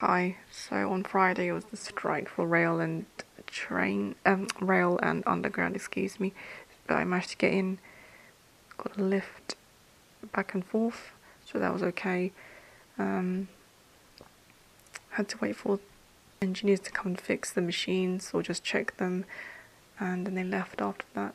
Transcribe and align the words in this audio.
Hi. 0.00 0.36
So 0.52 0.92
on 0.92 1.02
Friday 1.02 1.48
it 1.48 1.52
was 1.52 1.64
the 1.64 1.76
strike 1.76 2.28
for 2.28 2.46
rail 2.46 2.78
and 2.78 3.06
train, 3.48 4.14
um, 4.24 4.46
rail 4.60 4.96
and 5.02 5.24
underground. 5.26 5.74
Excuse 5.74 6.20
me. 6.20 6.32
But 6.86 6.98
I 6.98 7.04
managed 7.04 7.30
to 7.30 7.36
get 7.36 7.52
in, 7.52 7.80
got 8.76 8.96
a 8.96 9.02
lift 9.02 9.56
back 10.32 10.54
and 10.54 10.64
forth, 10.64 11.10
so 11.44 11.58
that 11.58 11.72
was 11.72 11.82
okay. 11.82 12.30
Um, 12.96 13.48
had 15.10 15.28
to 15.30 15.38
wait 15.38 15.56
for 15.56 15.80
engineers 16.40 16.78
to 16.80 16.92
come 16.92 17.08
and 17.08 17.20
fix 17.20 17.52
the 17.52 17.60
machines 17.60 18.30
or 18.32 18.40
just 18.40 18.62
check 18.62 18.98
them, 18.98 19.24
and 19.98 20.24
then 20.24 20.36
they 20.36 20.44
left 20.44 20.80
after 20.80 21.06
that. 21.14 21.34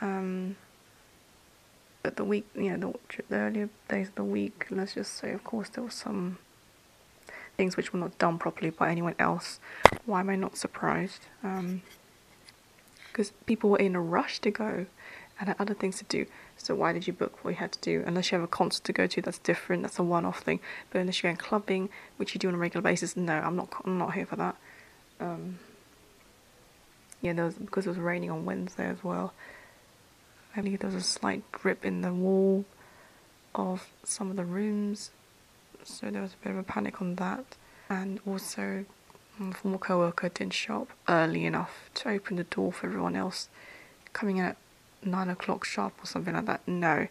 Um, 0.00 0.56
but 2.02 2.16
the 2.16 2.24
week, 2.24 2.46
you 2.54 2.74
know, 2.74 2.98
the, 3.10 3.22
the 3.28 3.36
earlier 3.36 3.68
days 3.86 4.08
of 4.08 4.14
the 4.14 4.24
week, 4.24 4.66
let's 4.70 4.94
just 4.94 5.12
say, 5.12 5.32
of 5.32 5.44
course, 5.44 5.68
there 5.68 5.84
was 5.84 5.92
some 5.92 6.38
things 7.56 7.76
which 7.76 7.92
were 7.92 7.98
not 7.98 8.18
done 8.18 8.38
properly 8.38 8.70
by 8.70 8.90
anyone 8.90 9.14
else. 9.18 9.60
Why 10.04 10.20
am 10.20 10.30
I 10.30 10.36
not 10.36 10.56
surprised? 10.56 11.26
Because 11.42 13.30
um, 13.30 13.36
people 13.46 13.70
were 13.70 13.78
in 13.78 13.96
a 13.96 14.00
rush 14.00 14.40
to 14.40 14.50
go 14.50 14.86
and 15.38 15.48
had 15.48 15.56
other 15.58 15.74
things 15.74 15.98
to 15.98 16.04
do. 16.04 16.26
So 16.56 16.74
why 16.74 16.92
did 16.92 17.06
you 17.06 17.12
book 17.12 17.44
what 17.44 17.52
you 17.52 17.56
had 17.56 17.72
to 17.72 17.80
do? 17.80 18.02
Unless 18.06 18.30
you 18.30 18.38
have 18.38 18.44
a 18.44 18.50
concert 18.50 18.84
to 18.84 18.92
go 18.92 19.06
to, 19.06 19.20
that's 19.20 19.38
different. 19.38 19.82
That's 19.82 19.98
a 19.98 20.02
one-off 20.02 20.40
thing. 20.40 20.60
But 20.90 21.00
unless 21.00 21.22
you're 21.22 21.30
going 21.30 21.36
clubbing, 21.36 21.90
which 22.16 22.34
you 22.34 22.38
do 22.38 22.48
on 22.48 22.54
a 22.54 22.58
regular 22.58 22.82
basis, 22.82 23.16
no, 23.16 23.34
I'm 23.34 23.56
not. 23.56 23.72
I'm 23.84 23.98
not 23.98 24.14
here 24.14 24.26
for 24.26 24.36
that. 24.36 24.56
Um, 25.20 25.58
yeah, 27.20 27.32
there 27.34 27.44
was 27.44 27.54
because 27.54 27.86
it 27.86 27.90
was 27.90 27.98
raining 27.98 28.30
on 28.30 28.44
Wednesday 28.44 28.86
as 28.86 29.02
well. 29.04 29.34
I 30.54 30.62
believe 30.62 30.80
there 30.80 30.90
was 30.90 30.94
a 30.94 31.06
slight 31.06 31.42
drip 31.52 31.84
in 31.84 32.00
the 32.00 32.12
wall 32.12 32.64
of 33.54 33.88
some 34.04 34.30
of 34.30 34.36
the 34.36 34.44
rooms 34.44 35.10
so 35.86 36.10
there 36.10 36.22
was 36.22 36.34
a 36.34 36.44
bit 36.44 36.50
of 36.50 36.58
a 36.58 36.62
panic 36.62 37.00
on 37.00 37.14
that. 37.16 37.56
And 37.88 38.20
also, 38.26 38.84
my 39.38 39.52
former 39.52 39.78
co 39.78 39.98
worker 39.98 40.28
didn't 40.28 40.54
show 40.54 40.82
up 40.82 40.88
early 41.08 41.44
enough 41.44 41.90
to 41.94 42.10
open 42.10 42.36
the 42.36 42.44
door 42.44 42.72
for 42.72 42.86
everyone 42.86 43.16
else 43.16 43.48
coming 44.12 44.38
in 44.38 44.44
at 44.46 44.56
9 45.04 45.28
o'clock 45.30 45.64
sharp 45.64 45.92
or 46.02 46.06
something 46.06 46.34
like 46.34 46.46
that. 46.46 46.66
No. 46.66 47.06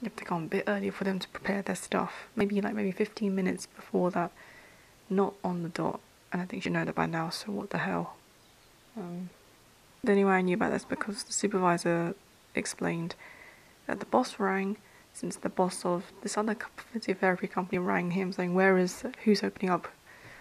You 0.00 0.04
have 0.04 0.16
to 0.16 0.24
come 0.24 0.44
a 0.44 0.46
bit 0.46 0.64
earlier 0.68 0.92
for 0.92 1.04
them 1.04 1.18
to 1.18 1.28
prepare 1.28 1.62
their 1.62 1.74
stuff. 1.74 2.28
Maybe 2.36 2.60
like 2.60 2.74
maybe 2.74 2.92
15 2.92 3.34
minutes 3.34 3.66
before 3.66 4.12
that, 4.12 4.30
not 5.10 5.34
on 5.42 5.64
the 5.64 5.68
dot. 5.68 6.00
And 6.32 6.40
I 6.40 6.44
think 6.44 6.64
you 6.64 6.70
know 6.70 6.84
that 6.84 6.94
by 6.94 7.06
now, 7.06 7.30
so 7.30 7.50
what 7.50 7.70
the 7.70 7.78
hell. 7.78 8.14
Um, 8.96 9.30
the 10.04 10.12
only 10.12 10.24
way 10.24 10.34
I 10.34 10.40
knew 10.42 10.54
about 10.54 10.70
this 10.70 10.84
because 10.84 11.24
the 11.24 11.32
supervisor 11.32 12.14
explained 12.54 13.16
that 13.86 13.98
the 13.98 14.06
boss 14.06 14.38
rang 14.38 14.76
since 15.12 15.36
the 15.36 15.48
boss 15.48 15.84
of 15.84 16.12
this 16.22 16.36
other 16.36 16.56
physiotherapy 16.94 17.50
company 17.50 17.78
rang 17.78 18.12
him 18.12 18.32
saying, 18.32 18.54
Where 18.54 18.78
is, 18.78 19.04
who's 19.24 19.42
opening 19.42 19.70
up? 19.70 19.88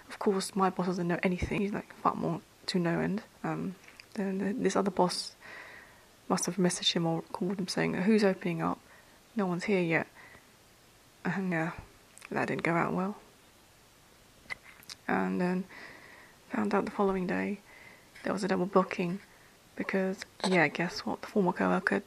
Of 0.10 0.20
course, 0.20 0.56
my 0.56 0.70
boss 0.70 0.88
doesn't 0.88 1.08
know 1.08 1.20
anything. 1.24 1.62
He's 1.62 1.74
like, 1.74 1.94
far 1.96 2.16
more 2.16 2.42
to 2.68 2.80
no 2.80 3.00
end. 3.00 3.24
Um, 3.44 3.76
then 4.14 4.62
this 4.62 4.76
other 4.76 4.92
boss 4.92 5.36
must 6.30 6.46
have 6.46 6.56
messaged 6.56 6.94
him 6.94 7.06
or 7.06 7.22
called 7.32 7.60
him 7.60 7.68
saying, 7.68 7.94
Who's 7.94 8.24
opening 8.24 8.62
up? 8.62 8.80
No 9.36 9.46
one's 9.46 9.66
here 9.66 9.82
yet. 9.82 10.08
And 11.24 11.52
yeah, 11.52 11.72
that 12.32 12.48
didn't 12.48 12.64
go 12.64 12.74
out 12.74 12.94
well. 12.94 13.18
And 15.08 15.40
then 15.40 15.64
found 16.50 16.74
out 16.74 16.86
the 16.86 16.92
following 16.92 17.28
day 17.28 17.60
there 18.24 18.34
was 18.34 18.44
a 18.44 18.48
double 18.48 18.66
booking 18.66 19.20
because, 19.76 20.26
yeah, 20.48 20.68
guess 20.68 21.06
what? 21.06 21.22
The 21.22 21.28
former 21.28 21.54
co 21.54 21.70
worker 21.70 22.04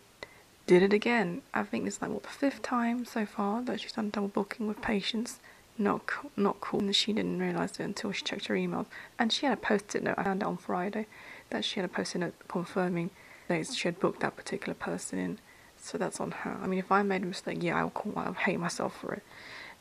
did 0.66 0.82
it 0.82 0.92
again. 0.92 1.42
I 1.52 1.62
think 1.64 1.86
it's 1.86 2.00
like 2.00 2.10
what 2.10 2.22
the 2.22 2.28
fifth 2.28 2.62
time 2.62 3.04
so 3.04 3.26
far 3.26 3.62
that 3.62 3.80
she's 3.80 3.92
done 3.92 4.10
double 4.10 4.28
booking 4.28 4.68
with 4.68 4.80
patients. 4.82 5.40
Not 5.78 6.06
cool, 6.06 6.30
not 6.36 6.60
cool. 6.60 6.80
And 6.80 6.94
she 6.94 7.12
didn't 7.12 7.38
realise 7.40 7.80
it 7.80 7.84
until 7.84 8.12
she 8.12 8.24
checked 8.24 8.46
her 8.46 8.54
emails. 8.54 8.86
And 9.18 9.32
she 9.32 9.46
had 9.46 9.52
a 9.52 9.60
post-it 9.60 10.02
note. 10.02 10.16
I 10.18 10.24
found 10.24 10.42
it 10.42 10.46
on 10.46 10.58
Friday 10.58 11.06
that 11.48 11.64
she 11.64 11.80
had 11.80 11.88
a 11.88 11.92
post-it 11.92 12.18
note 12.18 12.34
confirming 12.48 13.10
that 13.48 13.66
she 13.66 13.88
had 13.88 13.98
booked 13.98 14.20
that 14.20 14.36
particular 14.36 14.74
person 14.74 15.18
in. 15.18 15.38
So 15.82 15.96
that's 15.96 16.20
on 16.20 16.30
her. 16.30 16.58
I 16.62 16.66
mean, 16.66 16.78
if 16.78 16.92
I 16.92 17.02
made 17.02 17.22
a 17.22 17.26
mistake, 17.26 17.62
yeah, 17.62 17.80
I 17.80 17.84
would 17.84 17.94
call. 17.94 18.12
I 18.16 18.28
would 18.28 18.36
hate 18.36 18.60
myself 18.60 19.00
for 19.00 19.14
it, 19.14 19.22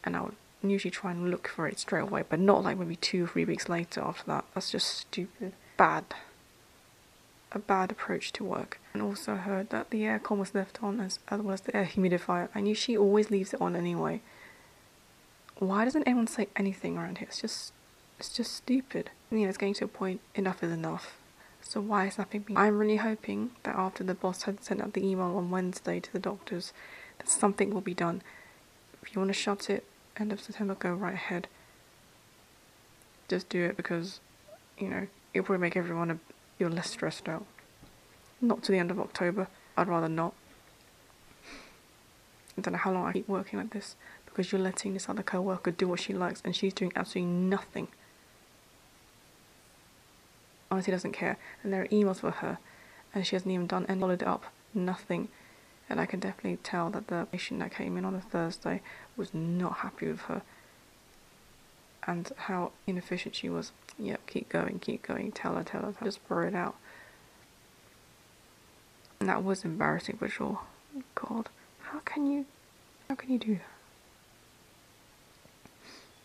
and 0.04 0.16
I 0.16 0.22
would 0.22 0.36
usually 0.64 0.92
try 0.92 1.12
and 1.12 1.30
look 1.30 1.50
for 1.50 1.68
it 1.68 1.78
straight 1.78 2.04
away, 2.04 2.24
but 2.28 2.40
not 2.40 2.64
like 2.64 2.78
maybe 2.78 2.96
two 2.96 3.26
or 3.26 3.28
three 3.28 3.44
weeks 3.46 3.68
later 3.68 4.02
after 4.02 4.24
that. 4.28 4.46
That's 4.54 4.72
just 4.72 4.88
stupid. 4.88 5.52
Bad 5.76 6.06
a 7.52 7.60
bad 7.60 7.92
approach 7.92 8.32
to 8.34 8.44
work. 8.44 8.80
And 8.94 9.02
also 9.02 9.36
heard 9.36 9.70
that 9.70 9.90
the 9.90 10.02
aircon 10.02 10.38
was 10.38 10.54
left 10.54 10.84
on 10.84 11.00
as, 11.00 11.20
as 11.30 11.42
well 11.42 11.54
as 11.54 11.62
the 11.62 11.76
air 11.76 11.86
humidifier. 11.86 12.50
I 12.54 12.62
knew 12.62 12.76
she 12.76 12.98
always 12.98 13.32
leaves 13.32 13.54
it 13.54 13.62
on 13.62 13.76
anyway. 13.76 14.22
Why 15.58 15.84
doesn't 15.84 16.04
anyone 16.04 16.28
say 16.28 16.48
anything 16.56 16.98
around 16.98 17.18
here? 17.18 17.28
It's 17.30 17.42
just 17.42 17.74
it's 18.18 18.30
just 18.30 18.54
stupid. 18.54 19.12
You 19.32 19.40
know, 19.40 19.50
it's 19.50 19.58
getting 19.58 19.74
to 19.76 19.86
a 19.86 19.88
point 19.88 20.22
enough 20.36 20.64
is 20.64 20.72
enough. 20.72 21.18
So 21.62 21.80
why 21.82 22.08
is 22.08 22.18
nothing 22.18 22.42
being 22.42 22.58
I'm 22.58 22.78
really 22.78 22.98
hoping 22.98 23.52
that 23.64 23.76
after 23.76 24.04
the 24.04 24.14
boss 24.14 24.44
had 24.44 24.64
sent 24.64 24.82
out 24.82 24.94
the 24.94 25.06
email 25.06 25.38
on 25.38 25.52
Wednesday 25.52 26.00
to 26.00 26.14
the 26.14 26.20
doctors 26.20 26.74
that 27.18 27.30
something 27.30 27.74
will 27.74 27.82
be 27.82 27.94
done. 27.94 28.22
If 29.02 29.14
you 29.14 29.20
want 29.20 29.30
to 29.30 29.34
shut 29.34 29.70
it 29.70 29.86
end 30.18 30.34
of 30.34 30.42
September, 30.42 30.76
go 30.76 30.94
right 30.94 31.14
ahead. 31.14 31.48
Just 33.28 33.50
do 33.50 33.64
it 33.64 33.78
because, 33.78 34.20
you 34.78 34.90
know, 34.90 35.08
it'll 35.34 35.46
probably 35.46 35.62
make 35.62 35.78
everyone 35.78 36.12
a 36.12 36.20
you're 36.60 36.70
less 36.70 36.92
stressed 36.92 37.28
out. 37.28 37.46
Not 38.42 38.62
to 38.64 38.72
the 38.72 38.78
end 38.78 38.92
of 38.92 39.00
October. 39.00 39.48
I'd 39.76 39.88
rather 39.88 40.10
not. 40.10 40.34
I 42.58 42.62
don't 42.62 42.74
know 42.74 42.80
how 42.80 42.92
long 42.92 43.06
I 43.06 43.14
keep 43.14 43.30
working 43.30 43.58
like 43.58 43.72
this 43.72 43.96
because 44.26 44.52
you're 44.52 44.62
letting 44.62 44.94
this 44.94 45.08
other 45.08 45.24
co-worker 45.24 45.72
do 45.72 45.88
what 45.88 46.02
she 46.02 46.14
likes 46.14 46.42
and 46.44 46.56
she's 46.56 46.74
doing 46.74 46.92
absolutely 46.96 47.32
nothing. 47.32 47.88
Honestly 50.70 50.92
doesn't 50.92 51.14
care. 51.14 51.38
And 51.64 51.72
there 51.72 51.84
are 51.84 51.88
emails 51.88 52.18
for 52.18 52.32
her 52.32 52.58
and 53.16 53.26
she 53.26 53.36
hasn't 53.36 53.52
even 53.52 53.68
done 53.68 53.86
and 53.88 54.02
followed 54.02 54.22
it 54.22 54.28
up. 54.28 54.46
Nothing. 54.74 55.30
And 55.90 56.00
I 56.00 56.06
can 56.06 56.20
definitely 56.20 56.58
tell 56.58 56.90
that 56.92 57.08
the 57.08 57.28
patient 57.32 57.62
that 57.62 57.74
came 57.74 57.98
in 57.98 58.06
on 58.06 58.14
a 58.14 58.22
Thursday 58.22 58.82
was 59.16 59.34
not 59.34 59.78
happy 59.78 60.08
with 60.08 60.22
her 60.22 60.42
and 62.10 62.32
how 62.36 62.72
inefficient 62.88 63.36
she 63.36 63.50
was. 63.50 63.72
Yep, 64.00 64.26
keep 64.26 64.50
going, 64.50 64.80
keep 64.80 65.04
going, 65.04 65.32
tell 65.32 65.54
her, 65.54 65.64
tell 65.64 65.82
her, 65.82 65.94
just 66.04 66.28
pour 66.28 66.44
it 66.44 66.56
out. 66.56 66.76
And 69.20 69.30
that 69.30 69.44
was 69.44 69.64
embarrassing 69.64 70.18
for 70.18 70.28
sure. 70.28 70.60
God, 71.14 71.50
how 71.82 72.00
can 72.00 72.26
you, 72.26 72.46
how 73.08 73.16
can 73.16 73.32
you 73.32 73.38
do 73.38 73.56
that? 73.56 73.62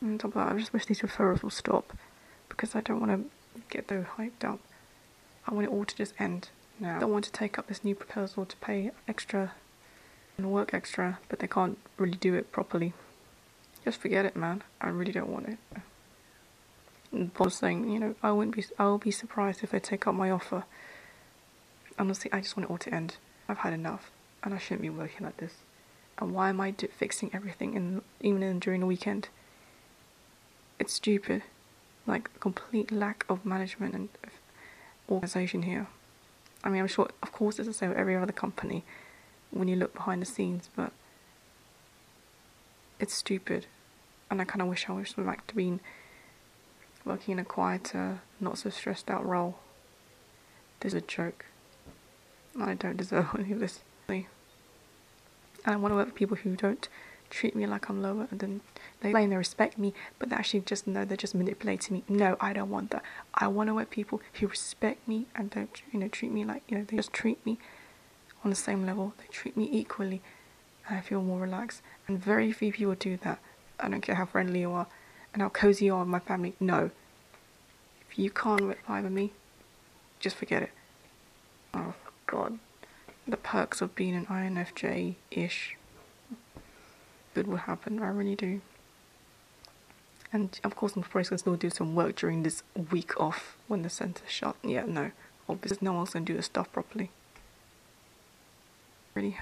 And 0.01 0.13
on 0.13 0.19
top 0.19 0.37
of 0.37 0.47
that, 0.47 0.55
I 0.55 0.59
just 0.59 0.73
wish 0.73 0.87
these 0.87 1.03
referrals 1.03 1.43
will 1.43 1.51
stop 1.51 1.93
because 2.49 2.75
I 2.75 2.81
don't 2.81 3.01
want 3.01 3.13
to 3.13 3.61
get 3.69 3.89
those 3.89 4.07
hyped 4.17 4.43
up. 4.43 4.61
I 5.47 5.53
want 5.53 5.67
it 5.67 5.71
all 5.71 5.85
to 5.85 5.97
just 5.97 6.15
end 6.19 6.49
now. 6.81 6.97
I 6.97 7.01
don't 7.01 7.13
want 7.13 7.27
to 7.27 7.33
take 7.33 7.59
up 7.59 7.67
this 7.67 7.85
new 7.85 7.95
proposal 7.95 8.47
to 8.47 8.57
pay 8.57 8.91
extra 9.07 9.53
and 10.39 10.51
work 10.51 10.73
extra, 10.73 11.19
but 11.29 11.41
they 11.41 11.47
can't 11.47 11.77
really 11.99 12.17
do 12.17 12.35
it 12.35 12.53
properly. 12.53 12.95
Just 13.85 14.01
forget 14.01 14.25
it, 14.25 14.35
man. 14.35 14.63
I 14.81 14.89
really 14.89 15.13
don't 15.13 15.29
want 15.29 15.49
it. 15.49 15.59
And 17.13 17.33
Bob's 17.35 17.57
saying, 17.57 17.91
you 17.91 17.99
know, 17.99 18.15
I 18.23 18.33
wouldn't 18.33 18.57
be, 18.57 18.65
I 18.79 18.85
will 18.85 18.99
be 18.99 19.11
surprised 19.11 19.63
if 19.63 19.71
they 19.71 19.79
take 19.79 20.07
up 20.07 20.15
my 20.15 20.31
offer. 20.31 20.65
Honestly, 21.99 22.33
I 22.33 22.41
just 22.41 22.57
want 22.57 22.69
it 22.69 22.71
all 22.71 22.79
to 22.79 22.95
end. 22.95 23.19
I've 23.49 23.59
had 23.59 23.75
enough, 23.75 24.11
and 24.43 24.55
I 24.55 24.59
shouldn't 24.59 24.83
be 24.83 24.91
working 24.91 25.27
like 25.27 25.37
this. 25.37 25.53
And 26.19 26.33
why 26.33 26.49
am 26.49 26.61
I 26.61 26.73
fixing 26.73 27.31
everything, 27.35 27.75
in, 27.75 28.03
even 28.21 28.43
in, 28.43 28.59
during 28.59 28.81
the 28.81 28.87
weekend? 28.87 29.29
It's 30.79 30.95
stupid. 30.95 31.43
Like, 32.07 32.41
complete 32.41 32.91
lack 32.91 33.25
of 33.29 33.45
management 33.45 33.95
and 33.95 34.09
organization 35.11 35.63
here. 35.63 35.89
I 36.65 36.71
mean, 36.71 36.81
I'm 36.81 36.89
sure, 36.89 37.11
of 37.23 37.33
course, 37.33 37.59
it's 37.59 37.69
the 37.69 37.75
same 37.75 37.91
with 37.91 37.99
every 37.99 38.17
other 38.17 38.33
company 38.33 38.83
when 39.51 39.69
you 39.69 39.77
look 39.77 39.95
behind 39.95 40.23
the 40.23 40.27
scenes, 40.27 40.71
but 40.75 40.91
it's 42.99 43.15
stupid 43.15 43.67
and 44.35 44.43
I 44.43 44.45
kind 44.45 44.63
of 44.63 44.67
wish 44.67 44.89
I 44.89 44.93
was 44.93 45.17
like 45.17 45.47
to 45.47 45.55
be 45.55 45.79
working 47.05 47.33
in 47.35 47.39
a 47.39 47.45
quieter, 47.45 48.21
not 48.41 48.59
so 48.59 48.69
stressed 48.69 49.09
out 49.09 49.25
role. 49.25 49.61
This 50.81 50.93
is 50.93 50.99
a 50.99 51.07
joke. 51.07 51.47
I 52.61 52.75
don't 52.75 52.97
deserve 52.97 53.29
any 53.39 53.53
of 53.53 53.61
this. 53.61 53.81
And 54.09 54.27
I 55.65 55.77
want 55.77 55.93
to 55.93 55.97
work 55.97 56.07
with 56.07 56.15
people 56.17 56.37
who 56.37 56.57
don't 56.57 56.89
treat 57.31 57.55
me 57.55 57.65
like 57.65 57.89
I'm 57.89 58.03
lower 58.03 58.27
and 58.31 58.41
then 58.41 58.61
they 59.03 59.13
claim 59.13 59.31
they 59.31 59.37
respect 59.37 59.79
me, 59.79 59.95
but 60.19 60.31
they 60.31 60.37
actually 60.37 60.61
just 60.61 60.89
know 60.89 61.05
they're 61.05 61.17
just 61.17 61.37
manipulating 61.37 61.99
me. 61.99 62.05
No, 62.09 62.37
I 62.41 62.53
don't 62.53 62.71
want 62.71 62.91
that. 62.91 63.05
I 63.35 63.47
want 63.47 63.69
to 63.69 63.75
work 63.75 63.89
with 63.89 63.91
people 63.91 64.21
who 64.35 64.49
respect 64.49 65.07
me 65.07 65.27
and 65.37 65.49
don't, 65.49 65.81
you 65.93 66.01
know, 66.01 66.09
treat 66.09 66.33
me 66.33 66.45
like, 66.45 66.65
you 66.69 66.77
know, 66.77 66.85
they 66.85 66.97
just 66.97 67.13
treat 67.13 67.45
me 67.47 67.57
on 68.43 68.51
the 68.51 68.57
same 68.57 68.85
level. 68.85 69.15
They 69.19 69.27
treat 69.31 69.57
me 69.57 69.69
equally. 69.71 70.23
I 70.91 71.01
feel 71.01 71.23
more 71.23 71.41
relaxed. 71.41 71.83
And 72.09 72.21
very 72.21 72.53
few 72.53 72.73
people 72.73 72.97
do 72.97 73.17
that. 73.19 73.39
I 73.81 73.89
don't 73.89 74.01
care 74.01 74.15
how 74.15 74.27
friendly 74.27 74.61
you 74.61 74.73
are 74.73 74.87
and 75.33 75.43
how 75.43 75.49
cozy 75.49 75.87
you 75.87 75.95
are 75.95 76.01
with 76.01 76.09
my 76.09 76.21
family. 76.21 76.55
No. 76.61 76.91
If 78.09 78.19
you 78.19 78.31
can't 78.31 78.63
reply 78.63 79.01
with 79.01 79.13
me, 79.13 79.33
just 80.21 80.37
forget 80.37 80.63
it. 80.63 80.71
Oh, 81.73 81.95
God. 82.27 82.59
The 83.27 83.37
perks 83.37 83.81
of 83.81 83.95
being 83.95 84.15
an 84.15 84.27
INFJ-ish. 84.27 85.77
Good 87.35 87.47
will 87.49 87.57
happen, 87.57 88.01
I 88.01 88.09
really 88.09 88.37
do. 88.37 88.61
And 90.33 90.59
of 90.65 90.77
course, 90.77 90.95
I'm 90.97 91.03
probably 91.03 91.25
to 91.25 91.39
still 91.39 91.57
do 91.57 91.71
some 91.71 91.95
work 91.95 92.17
during 92.17 92.43
this 92.43 92.63
week 92.91 93.21
off 93.21 93.57
when 93.69 93.83
the 93.83 93.91
centre's 93.91 94.31
shut. 94.31 94.57
Yeah, 94.63 94.85
no. 94.87 95.11
Obviously, 95.49 95.79
no 95.81 95.93
one's 95.93 96.11
going 96.11 96.25
to 96.25 96.33
do 96.33 96.37
the 96.37 96.43
stuff 96.43 96.73
properly. 96.73 97.11
Really, 99.15 99.39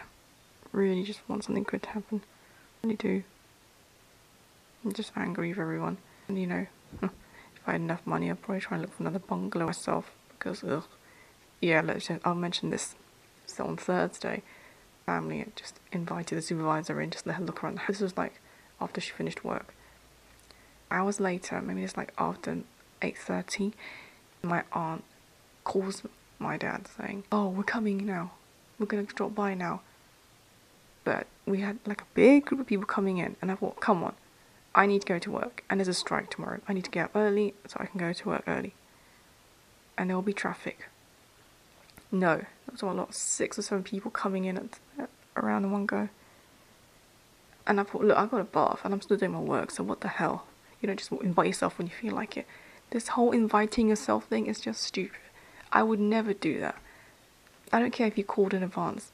really 0.70 1.02
just 1.02 1.20
want 1.28 1.44
something 1.44 1.62
good 1.62 1.82
to 1.84 1.88
happen. 1.90 2.22
Really 2.82 2.96
do. 2.96 3.22
I'm 4.84 4.92
just 4.92 5.12
angry 5.16 5.50
with 5.50 5.58
everyone. 5.58 5.98
And 6.28 6.38
you 6.38 6.46
know, 6.46 6.66
if 7.02 7.10
I 7.66 7.72
had 7.72 7.80
enough 7.80 8.06
money, 8.06 8.30
I'd 8.30 8.42
probably 8.42 8.60
try 8.60 8.76
and 8.76 8.82
look 8.82 8.96
for 8.96 9.02
another 9.02 9.18
bungalow 9.18 9.66
myself. 9.66 10.12
Because, 10.30 10.64
ugh. 10.64 10.84
Yeah, 11.60 11.80
let's 11.80 12.08
just, 12.08 12.20
I'll 12.24 12.34
mention 12.34 12.70
this. 12.70 12.96
So 13.46 13.64
on 13.64 13.76
Thursday, 13.76 14.42
family 15.06 15.44
just 15.56 15.78
invited 15.92 16.36
the 16.36 16.42
supervisor 16.42 17.00
in, 17.00 17.10
just 17.10 17.26
let 17.26 17.36
her 17.36 17.44
look 17.44 17.62
around. 17.62 17.80
This 17.86 18.00
was 18.00 18.16
like 18.16 18.40
after 18.80 19.00
she 19.00 19.12
finished 19.12 19.44
work. 19.44 19.74
Hours 20.90 21.20
later, 21.20 21.60
maybe 21.60 21.82
it's 21.84 21.96
like 21.96 22.12
after 22.18 22.58
8.30, 23.00 23.72
my 24.42 24.64
aunt 24.72 25.04
calls 25.64 26.02
my 26.38 26.56
dad 26.56 26.88
saying, 26.98 27.24
oh, 27.30 27.48
we're 27.48 27.62
coming 27.62 28.04
now. 28.04 28.32
We're 28.78 28.86
going 28.86 29.06
to 29.06 29.14
drop 29.14 29.34
by 29.34 29.54
now. 29.54 29.82
But 31.04 31.26
we 31.46 31.60
had 31.60 31.78
like 31.86 32.02
a 32.02 32.06
big 32.14 32.44
group 32.44 32.60
of 32.60 32.66
people 32.66 32.86
coming 32.86 33.18
in, 33.18 33.36
and 33.40 33.50
I 33.50 33.54
thought, 33.54 33.80
come 33.80 34.04
on, 34.04 34.14
I 34.74 34.86
need 34.86 35.02
to 35.02 35.06
go 35.06 35.18
to 35.18 35.30
work, 35.30 35.64
and 35.68 35.78
there's 35.78 35.88
a 35.88 35.94
strike 35.94 36.30
tomorrow. 36.30 36.60
I 36.66 36.72
need 36.72 36.84
to 36.84 36.90
get 36.90 37.06
up 37.06 37.16
early 37.16 37.54
so 37.66 37.76
I 37.78 37.86
can 37.86 37.98
go 37.98 38.12
to 38.12 38.28
work 38.28 38.44
early. 38.46 38.74
And 39.98 40.08
there 40.08 40.16
will 40.16 40.22
be 40.22 40.32
traffic. 40.32 40.88
No, 42.10 42.36
there 42.36 42.48
was 42.70 42.82
a 42.82 42.86
lot, 42.86 43.14
six 43.14 43.58
or 43.58 43.62
seven 43.62 43.84
people 43.84 44.10
coming 44.10 44.44
in 44.44 44.56
at, 44.56 44.78
at, 44.98 45.10
around 45.36 45.64
in 45.64 45.70
one 45.72 45.86
go. 45.86 46.08
And 47.66 47.80
I 47.80 47.84
thought, 47.84 48.04
look, 48.04 48.16
I 48.16 48.26
got 48.26 48.40
a 48.40 48.44
bath 48.44 48.80
and 48.84 48.92
I'm 48.92 49.00
still 49.00 49.16
doing 49.16 49.32
my 49.32 49.40
work, 49.40 49.70
so 49.70 49.82
what 49.82 50.00
the 50.00 50.08
hell? 50.08 50.46
You 50.80 50.86
don't 50.86 50.98
just 50.98 51.12
invite 51.12 51.46
yourself 51.46 51.78
when 51.78 51.86
you 51.86 51.92
feel 51.92 52.14
like 52.14 52.36
it. 52.36 52.46
This 52.90 53.08
whole 53.08 53.30
inviting 53.30 53.88
yourself 53.88 54.26
thing 54.26 54.46
is 54.46 54.60
just 54.60 54.82
stupid. 54.82 55.20
I 55.70 55.82
would 55.82 56.00
never 56.00 56.34
do 56.34 56.60
that. 56.60 56.76
I 57.72 57.78
don't 57.78 57.92
care 57.92 58.06
if 58.06 58.18
you 58.18 58.24
called 58.24 58.52
in 58.52 58.62
advance. 58.62 59.12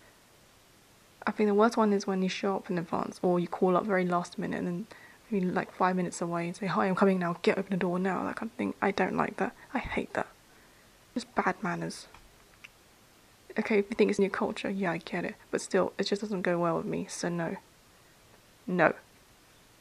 I 1.26 1.31
think 1.31 1.49
the 1.49 1.54
worst 1.54 1.76
one 1.76 1.93
is 1.93 2.06
when 2.06 2.22
you 2.22 2.28
show 2.28 2.56
up 2.56 2.70
in 2.70 2.78
advance 2.78 3.20
or 3.22 3.38
you 3.38 3.46
call 3.46 3.76
up 3.76 3.84
very 3.84 4.04
last 4.04 4.38
minute 4.38 4.58
and 4.58 4.66
then 4.66 4.87
maybe 5.30 5.46
like 5.46 5.72
five 5.75 5.96
minutes 5.96 6.20
away 6.20 6.46
and 6.46 6.56
say, 6.56 6.66
Hi, 6.66 6.86
I'm 6.86 6.94
coming 6.94 7.19
now, 7.19 7.36
get 7.42 7.58
open 7.58 7.70
the 7.70 7.76
door 7.76 7.98
now, 7.98 8.25
that 8.25 8.36
kind 8.36 8.50
of 8.50 8.56
thing. 8.56 8.75
I 8.80 8.90
don't 8.90 9.16
like 9.16 9.36
that. 9.36 9.54
I 9.75 9.78
hate 9.78 10.14
that. 10.14 10.28
Just 11.14 11.34
bad 11.34 11.56
manners. 11.62 12.06
Okay, 13.58 13.78
if 13.78 13.86
you 13.90 13.96
think 13.96 14.10
it's 14.10 14.20
your 14.20 14.30
culture, 14.30 14.70
yeah, 14.70 14.92
I 14.92 14.98
get 14.98 15.25
it. 15.25 15.34
But 15.50 15.60
still, 15.60 15.92
it 15.98 16.04
just 16.04 16.22
doesn't 16.22 16.42
go 16.42 16.58
well 16.58 16.76
with 16.76 16.86
me, 16.86 17.06
so 17.08 17.28
no. 17.28 17.56
No. 18.66 18.94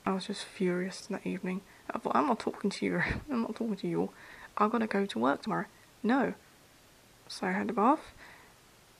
I 0.06 0.14
was 0.14 0.26
just 0.26 0.46
furious 0.46 1.02
that 1.08 1.28
evening. 1.28 1.62
I 1.92 2.00
thought, 2.00 2.16
I'm 2.16 2.28
not 2.28 2.40
talking 2.40 2.70
to 2.70 2.86
you. 2.86 3.02
I'm 3.30 3.42
not 3.42 3.56
talking 3.56 3.76
to 3.76 3.88
you. 3.88 4.02
all. 4.02 4.14
I've 4.58 4.72
got 4.72 4.80
to 4.80 4.88
go 4.88 5.06
to 5.06 5.20
work 5.20 5.44
tomorrow. 5.44 5.66
No. 6.02 6.34
So 7.28 7.46
I 7.46 7.52
had 7.52 7.70
a 7.70 7.74
bath, 7.74 8.14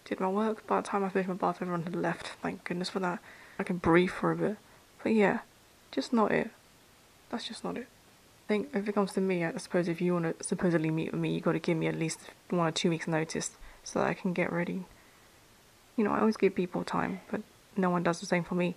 did 0.06 0.20
my 0.20 0.28
work. 0.28 0.68
By 0.68 0.82
the 0.82 0.88
time 0.88 1.04
I 1.04 1.10
finished 1.10 1.30
my 1.30 1.36
bath, 1.36 1.58
everyone 1.62 1.84
had 1.84 1.96
left. 1.96 2.28
Thank 2.42 2.64
goodness 2.66 2.90
for 2.90 3.00
that. 3.00 3.20
I 3.58 3.64
can 3.64 3.78
breathe 3.78 4.12
for 4.12 4.32
a 4.32 4.36
bit. 4.36 4.58
But 5.02 5.14
yeah, 5.14 5.40
just 5.98 6.14
not 6.14 6.32
it. 6.32 6.52
That's 7.32 7.48
just 7.48 7.64
not 7.64 7.76
it. 7.76 7.88
I 8.46 8.48
think 8.48 8.70
if 8.76 8.88
it 8.88 8.94
comes 8.94 9.14
to 9.14 9.22
me, 9.22 9.44
I 9.44 9.58
suppose 9.58 9.88
if 9.88 10.00
you 10.00 10.14
want 10.14 10.38
to 10.38 10.44
supposedly 10.44 10.92
meet 10.92 11.12
with 11.12 11.20
me, 11.20 11.34
you 11.34 11.42
got 11.42 11.54
to 11.54 11.60
give 11.60 11.76
me 11.76 11.88
at 11.88 11.98
least 11.98 12.20
one 12.52 12.68
or 12.68 12.72
two 12.72 12.92
weeks' 12.92 13.08
notice 13.08 13.58
so 13.84 13.98
that 13.98 14.08
I 14.08 14.14
can 14.14 14.32
get 14.32 14.54
ready. 14.54 14.86
You 15.96 16.04
know, 16.04 16.12
I 16.12 16.20
always 16.20 16.38
give 16.38 16.54
people 16.54 16.84
time, 16.84 17.22
but 17.32 17.42
no 17.76 17.90
one 17.90 18.04
does 18.04 18.20
the 18.20 18.28
same 18.28 18.44
for 18.44 18.54
me. 18.54 18.76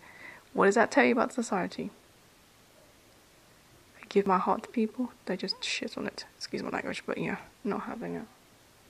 What 0.54 0.64
does 0.64 0.76
that 0.76 0.90
tell 0.90 1.04
you 1.04 1.12
about 1.12 1.34
society? 1.34 1.90
I 4.02 4.06
give 4.08 4.26
my 4.26 4.38
heart 4.38 4.62
to 4.62 4.70
people, 4.70 5.12
they 5.26 5.36
just 5.36 5.62
shit 5.62 5.98
on 5.98 6.06
it. 6.06 6.24
Excuse 6.38 6.62
my 6.62 6.70
language, 6.70 7.02
but 7.04 7.18
yeah, 7.18 7.36
not 7.64 7.82
having 7.82 8.14
it. 8.14 8.24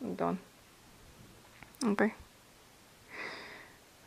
I'm 0.00 0.15
done. 0.15 0.38
Okay. 1.85 2.15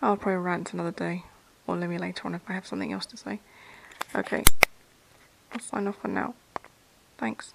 I'll 0.02 0.16
probably 0.16 0.38
rant 0.38 0.72
another 0.72 0.92
day, 0.92 1.26
or 1.68 1.76
let 1.76 1.90
me 1.90 1.98
later 1.98 2.26
on 2.26 2.36
if 2.36 2.42
I 2.48 2.54
have 2.54 2.66
something 2.66 2.94
else 2.94 3.06
to 3.08 3.18
say. 3.18 3.42
Okay. 4.16 4.44
I'll 5.52 5.60
sign 5.60 5.88
off 5.88 5.98
for 6.02 6.08
now. 6.08 6.36
Thanks. 7.18 7.54